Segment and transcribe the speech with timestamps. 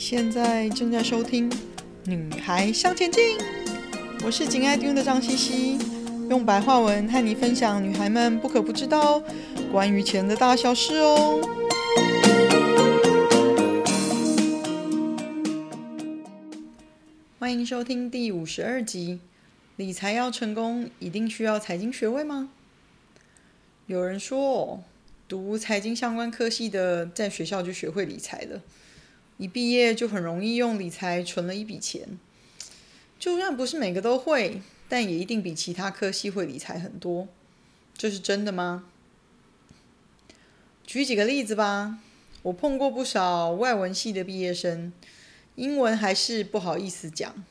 [0.00, 1.50] 现在正在收听
[2.06, 3.36] 《女孩向前进》，
[4.24, 5.78] 我是紧爱听的张茜茜，
[6.30, 9.22] 用白话文和你分享女孩们不可不知道
[9.70, 11.38] 关于钱的大小事哦。
[17.38, 19.20] 欢迎收听第五十二集：
[19.76, 22.48] 理财要成功，一定需要财经学位吗？
[23.84, 24.82] 有人说，
[25.28, 28.62] 读财经相关科系的，在学校就学会理财了。
[29.40, 32.06] 一毕业就很容易用理财存了一笔钱，
[33.18, 37.26] 就算不是每个都会，但也一定比其他科系会理财很多。
[37.96, 38.84] 这是真的吗？
[40.84, 42.00] 举几个例子吧。
[42.42, 44.92] 我碰过不少外文系的毕业生，
[45.54, 47.42] 英文还是不好意思讲，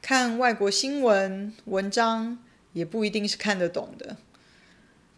[0.00, 2.38] 看外国新闻文章
[2.72, 4.16] 也不一定是看得懂的。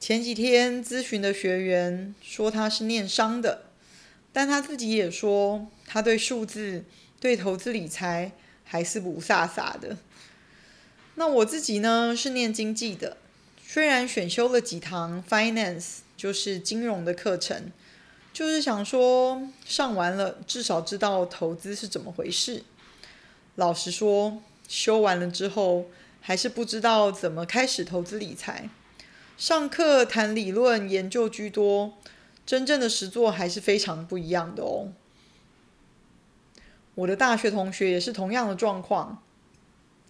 [0.00, 3.66] 前几天咨询的学员说他是念商的。
[4.30, 6.84] 但他自己也说，他对数字、
[7.18, 9.96] 对投资理财还是不飒飒的。
[11.14, 13.16] 那我自己呢，是念经济的，
[13.66, 17.72] 虽然选修了几堂 finance，就是金融的课程，
[18.34, 22.62] 就是想说上完了，至少知道投资是怎么回事。
[23.56, 25.86] 老实说，修完了之后，
[26.20, 28.68] 还是不知道怎么开始投资理财。
[29.38, 31.94] 上课谈理论研究居多。
[32.46, 34.88] 真正的实作还是非常不一样的哦。
[36.98, 39.22] 我的大学同学也是同样的状况。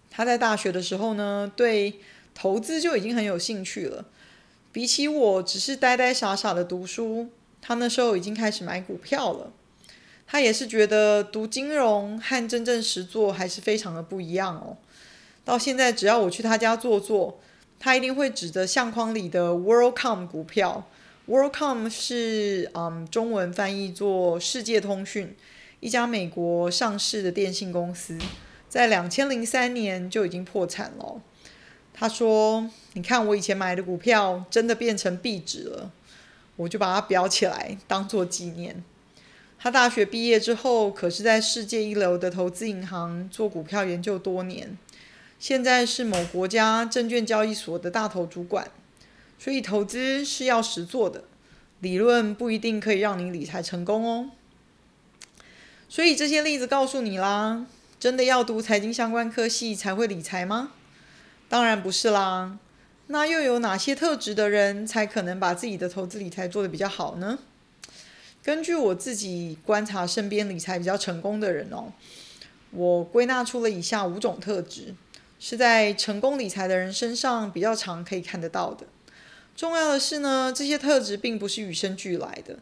[0.09, 1.99] 他在大学的时候呢，对
[2.33, 4.05] 投资就已经很有兴趣了。
[4.71, 7.29] 比起我只是呆呆傻傻的读书，
[7.61, 9.51] 他那时候已经开始买股票了。
[10.25, 14.75] 他也是觉得读金融和真正实作还是非常的不一样哦。
[15.45, 17.39] 到现在，只要我去他家坐坐，
[17.79, 20.87] 他一定会指着相框里的 WorldCom 股票。
[21.27, 25.35] WorldCom 是嗯，中文翻译做世界通讯，
[25.79, 28.17] 一家美国上市的电信公司，
[28.67, 31.21] 在两千零三年就已经破产了。
[31.93, 35.91] 他说：“你看我以前买的股票真的变成壁纸了。”
[36.57, 38.83] 我就把它裱起来当做纪念。
[39.57, 44.77] 他大学毕业之后，可是在世界一流的投资银行做股票研究多年，
[45.39, 48.69] 现在是某国家证券交易所的大头主管。
[49.37, 51.23] 所以投资是要实做的，
[51.79, 54.31] 理论不一定可以让你理财成功哦。
[55.89, 57.65] 所以这些例子告诉你啦，
[57.99, 60.71] 真的要读财经相关科系才会理财吗？
[61.49, 62.59] 当然不是啦。
[63.07, 67.39] 那又有哪些特质的人才可能把自己的投资理财做得比较好呢？
[68.43, 71.91] 根据我自己观察身边理财比较成功的人哦，
[72.69, 74.93] 我归纳出了以下五种特质，
[75.39, 78.85] 是在成功理财的人身上比较常可以看得到的。
[79.55, 82.59] 重要的是呢，这些特质并不是与生俱来的，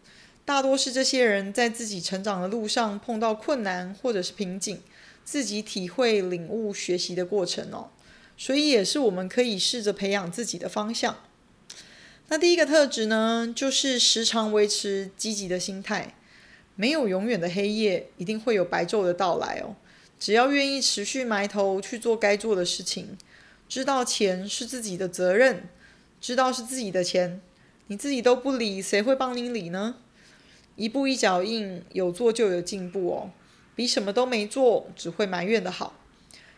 [0.47, 4.81] 大多是这些人在自己成长的路上碰到困难或者是瓶颈，
[5.25, 7.89] 自己体会、领悟、学习的过程哦。
[8.37, 11.17] 所以也是我们可以试着培养自己的方向。
[12.29, 16.15] 那第一个特质呢，就是时常维持积极的心态。
[16.77, 19.75] 没有永远的黑夜，一定会有白昼的到来哦。
[20.17, 23.17] 只要愿意持续埋头去做该做的事情，
[23.67, 25.67] 知道钱是自己的责任。
[26.21, 27.41] 知道是自己的钱，
[27.87, 29.97] 你自己都不理，谁会帮你理呢？
[30.77, 33.31] 一步一脚印，有做就有进步哦，
[33.75, 35.95] 比什么都没做只会埋怨的好。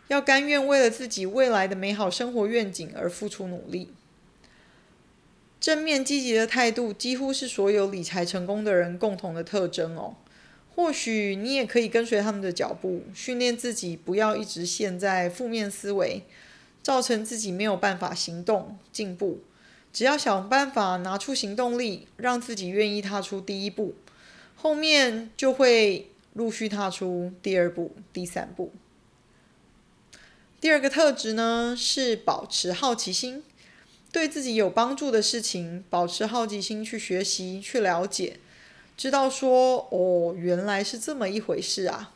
[0.08, 3.90] 要甘愿为了自己未来的美好生活愿景而付出努力。
[5.60, 10.14] 正面积极的态度，几乎是所有理财成功的人共同的特征哦。
[10.74, 16.22] 或许你也可以跟随他们的脚步，训练自己不要一直陷在负面思维，
[16.82, 19.40] 造成自己没有办法行动进步。
[19.92, 23.94] 只要想办法拿出行动力，让自己愿意踏出第一步，
[24.60, 28.70] 后面就会陆续踏出第二步、第三步。
[30.60, 33.42] 第二个特质呢，是保持好奇心，
[34.12, 38.36] 对自己有帮助的事情，保持好奇心去学习、去了解，
[38.98, 42.12] 知道说哦，原来是这么一回事啊。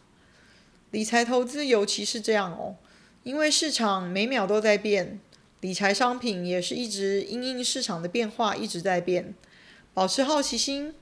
[0.90, 2.76] 理财投资尤其是这样哦，
[3.22, 5.18] 因为市场每秒都在变。
[5.62, 9.32] 理财商品也是一直因应市场的变化一直在变，
[9.94, 10.94] 保持好奇心，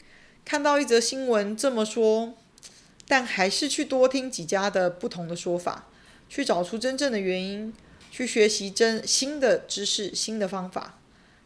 [0.45, 2.35] 看到一则新闻这么说，
[3.09, 5.89] 但还是去多听几家的不同的说法，
[6.29, 7.73] 去找出真正的原因，
[8.11, 10.99] 去学习真新的知识、新的方法，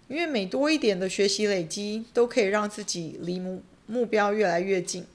[0.08, 5.06] 因为每多一点的学习累积，都可以让自己离目目标越来越近。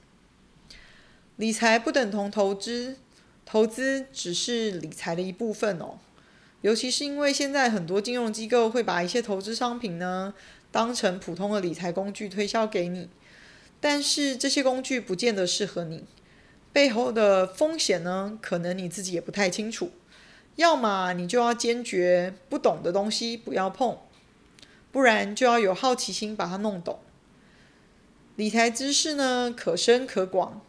[1.36, 2.96] 理财不等同投资，
[3.44, 5.98] 投资只是理财的一部分哦。
[6.60, 10.32] 尤其是因为现在很多金融机构会把一些投资商品呢
[10.70, 13.08] 当成普通的理财工具推销给你，
[13.82, 16.04] 但是这些工具不见得适合你。
[16.72, 19.90] 背后的风险呢，可能你自己也不太清楚。
[20.54, 23.98] 要么你就要坚决不懂的东西不要碰，
[24.92, 27.00] 不然就要有好奇心把它弄懂。
[28.36, 30.62] 理财知识呢，可深可广，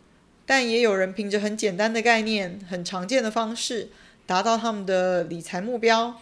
[0.46, 3.90] 但也有人凭着很简单的概念、很常见的方式，
[4.26, 6.20] 达到他们的理财目标。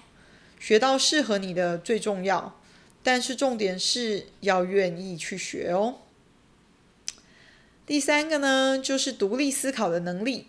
[0.59, 2.59] 学到适合你的最重要，
[3.01, 5.95] 但是重点是要愿意去学哦。
[7.91, 10.47] 第三个呢，就是独立思考的能力。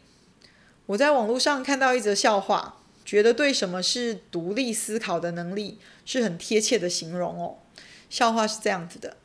[0.86, 2.76] 我在网络上看到一则笑话。
[3.04, 7.56] 觉得对什么是独立思考的能力是很贴切的形容哦。
[8.08, 9.16] 笑话是这样子的：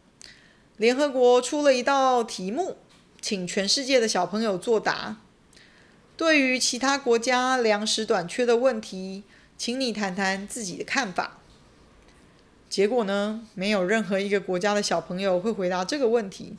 [0.78, 2.78] 联合国出了一道题目，
[3.22, 5.18] 请全世界的小朋友作答。
[6.18, 9.25] 对于其他国家粮食短缺的问题，
[9.60, 11.38] 请你谈谈自己的看法。
[12.68, 16.58] 结果呢，没有任何一个国家的小朋友会回答这个问题，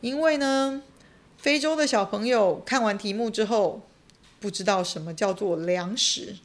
[0.00, 0.82] 因为呢，
[1.36, 3.82] 非洲的小朋友看完题目之后。
[4.40, 6.36] 不知道什么叫做粮食。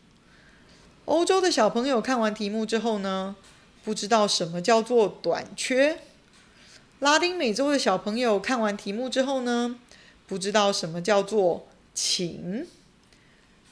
[1.06, 3.36] 欧洲的小朋友看完题目之后呢，
[3.84, 6.00] 不知道什么叫做短缺。
[6.98, 9.76] 拉丁美洲的小朋友看完题目之后呢，
[10.26, 12.66] 不知道什么叫做请。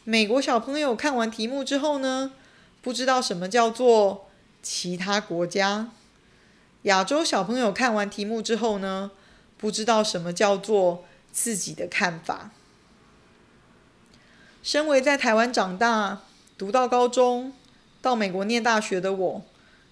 [0.04, 2.34] 美国小朋友看完题目之后呢，
[2.84, 4.28] 不知道什么叫做
[4.62, 5.90] 其他国家。
[6.84, 9.10] 亚洲小朋友看完题目之后呢，
[9.62, 12.52] 不知道什么叫做自己的看法。
[14.62, 16.24] 身为在台湾长大、
[16.58, 17.54] 读到高中、
[18.02, 19.46] 到美国念大学的我，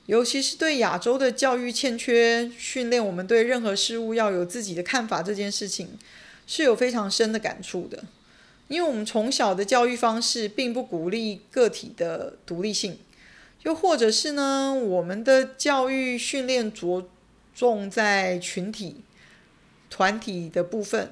[0.08, 5.98] 尤其是对亚洲的教育欠缺训练，我们对任何事物要有自己的看法这件事情，
[6.46, 8.04] 是有非常深的感触的。
[8.68, 13.00] 因为我们从小的教育方式并不鼓励个体的独立性，
[13.64, 17.10] 又或者是呢，我们的教育训练着
[17.56, 18.98] 重在群体、
[19.90, 21.12] 团体的部分，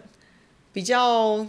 [0.72, 1.48] 比较。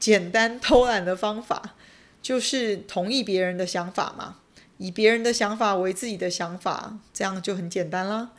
[0.00, 1.74] 简单偷懒的方法，
[2.22, 4.36] 就是同意别人的想法嘛，
[4.76, 8.30] 以别人的想法为自己的想法，这样就很简单啦。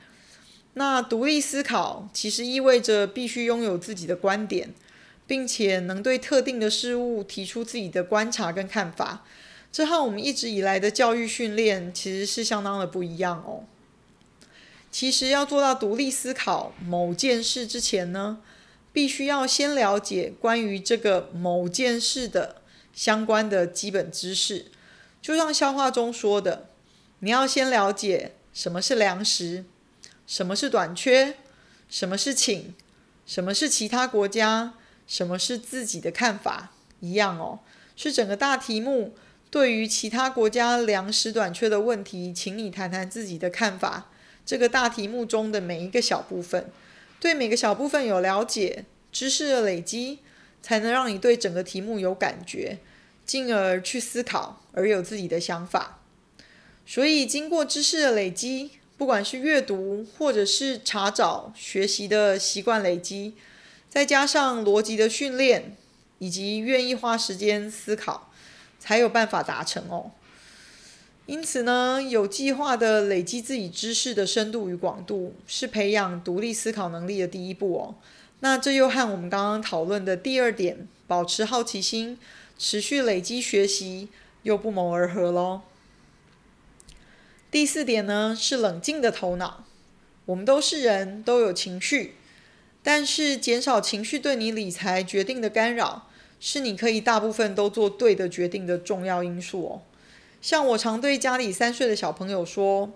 [0.76, 4.74] 那独立思考其实意味着必须拥有自己的观点，
[5.28, 9.26] 并且能对特定的事物提出自己的观察跟看法。
[9.70, 13.66] 这和我们一直以来的教育训练其实是相当的不一样哦。
[14.92, 18.42] 其实要做到独立思考某件事之前呢，
[18.92, 24.66] 必须要先了解关于这个某件事的相关的基本知识，
[25.22, 26.70] 就像笑话中说的，
[27.20, 29.66] 你要先了解什么是粮食，
[30.26, 31.36] 什么是短缺，
[31.88, 32.74] 什么是请，
[33.28, 34.74] 什么是其他国家，
[35.06, 37.60] 什么是自己的看法，一样哦，
[37.96, 39.14] 是整个大题目
[39.52, 44.10] 对于其他国家粮食短缺的问题，请你谈谈自己的看法。
[44.50, 46.72] 这个大题目中的每一个小部分。
[47.20, 50.18] 对每个小部分有了解，知识的累积，
[50.64, 52.80] 才能让你对整个题目有感觉，
[53.28, 56.00] 进而去思考，而有自己的想法。
[56.84, 63.36] 所以，经过知识的累积，不管是阅读或者是查找、学习的习惯累积，
[63.88, 65.78] 再加上逻辑的训练，
[66.18, 68.32] 以及愿意花时间思考，
[68.80, 70.10] 才有办法达成哦。
[71.30, 77.94] 因此呢，有计划地累积自己知识的深度与广度，是培养独立思考能力的第一步哦。
[78.40, 82.18] 那这又和我们刚刚讨论的第二点，保持好奇心、
[82.58, 84.10] 持续累积学习，
[84.42, 85.62] 又不谋而合喽。
[87.52, 89.66] 第四点呢，是冷静的头脑。
[90.26, 92.16] 我们都是人，都有情绪，
[92.82, 96.08] 但是减少情绪对你理财决定的干扰，
[96.40, 99.82] 是你可以大部分都做对的决定的重要因素哦。
[100.42, 102.94] 像我常对家里三岁的小朋友说：“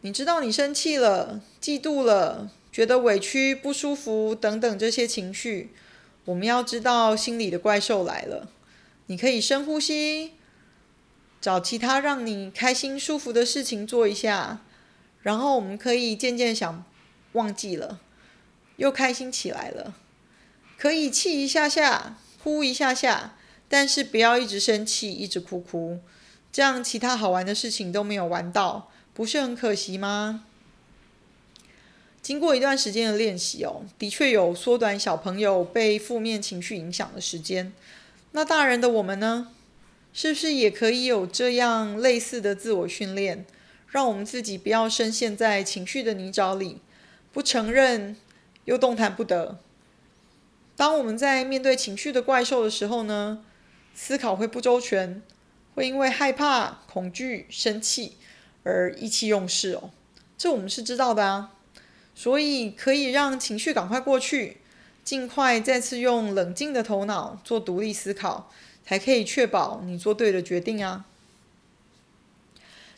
[0.00, 5.70] 你知道你生气了、嫉妒了、觉得委屈、不舒服等等这些情绪，
[6.24, 8.48] 我们要知道心里的怪兽来了。
[9.06, 10.32] 你可以深呼吸，
[11.42, 14.62] 找其他让你开心舒服的事情做一下，
[15.20, 16.84] 然后我们可以渐渐想
[17.32, 18.00] 忘记了，
[18.76, 19.94] 又开心起来了。
[20.78, 23.36] 可以气一下下，哭一下下，
[23.68, 26.00] 但是不要一直生气，一直哭哭。”
[26.52, 30.44] 这样其他好玩的事情都没有玩到，不是很可惜吗？
[32.20, 37.72] 经过一段时间的练习哦，的确有缩短小朋友被负面情绪影响的时间。
[38.32, 39.48] 那大人的我们呢？
[40.12, 43.46] 是不是也可以有这样类似的自我训练，
[43.88, 46.80] 让我们自己不要深陷在情绪的泥沼里，
[47.32, 48.14] 不承认
[48.66, 49.58] 又动弹不得？
[50.76, 53.42] 当我们在面对情绪的怪兽的时候呢，
[53.94, 55.22] 思考会不周全。
[55.74, 58.16] 会因为害怕、恐惧、生气
[58.62, 59.90] 而意气用事哦，
[60.36, 61.52] 这我们是知道的啊。
[62.14, 64.58] 所以可以让情绪赶快过去，
[65.02, 68.50] 尽快再次用冷静的头脑做独立思考，
[68.84, 71.06] 才可以确保你做对的决定啊。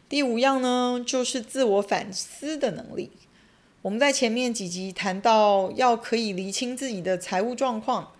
[0.08, 3.10] 第五样呢，就是自我反思的能力。
[3.82, 8.12] 我们在前面几集谈到，要可以厘清自己的财务状况，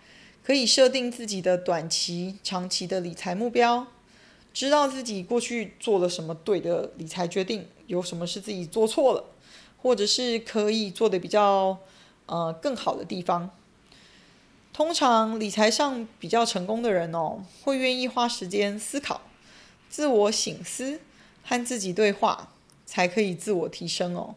[0.43, 3.87] 可以设定自己的短期、长期的理财目标，
[4.55, 9.25] 知道自己过去做了什么对的理财决定，有什么是自己做错了，
[9.77, 11.77] 或者是可以做得比较
[12.25, 13.51] 呃更好的地方。
[14.71, 19.21] 通常理财上比较成功的人哦，会愿意花时间思考、
[19.89, 21.01] 自我醒思。
[21.47, 22.51] 和自己对话，
[22.87, 24.33] 才可以自我提升哦。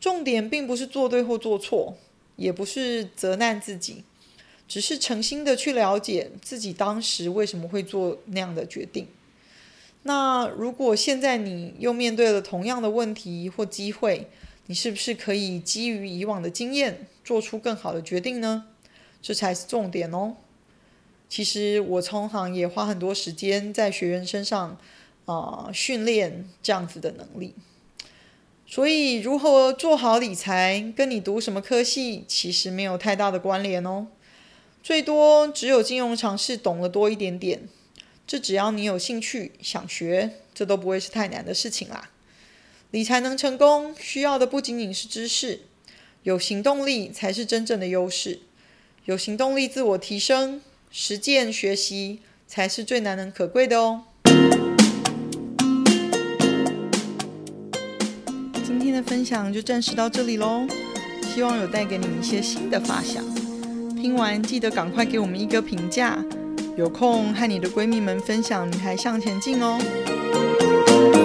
[0.00, 1.96] 重点并不是做对或做错，
[2.34, 4.02] 也不是责难自己，
[4.66, 9.06] 只是诚心的去了解自己当时为什么会做那样的决定。
[10.04, 14.28] 那如果现在你又面对了同样的问题或机会，
[14.66, 18.64] 你是不是可以基于以往的经验，做出更好的决定呢？
[19.20, 20.36] 这才是重点哦。
[21.28, 24.78] 其实我从行也花很多时间在学员身上。
[25.24, 27.54] 啊、训练这样子的能力，
[28.66, 34.08] 所以如何做好理财，跟你读什么科系其实没有太大的关联哦。
[34.82, 37.68] 最多只有金融常识懂得多一点点，
[38.32, 42.08] 这只要你有兴趣想学，这都不会是太难的事情啦。
[42.90, 45.60] 理财能成功，需要的不仅仅是知识，
[46.22, 48.40] 有行动力才是真正的优势。
[49.04, 54.04] 有行动力，自我提升，实践学习才是最难能可贵的哦。
[58.64, 60.66] 今天的分享就暂时到这里喽，
[61.34, 63.22] 希望有带给你一些新的发想。
[63.94, 66.24] 听完记得赶快给我们一个评价，
[66.76, 71.21] 有空和你的闺蜜们分享《女孩向前进》哦。